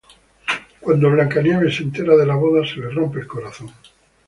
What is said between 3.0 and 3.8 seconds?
el corazón.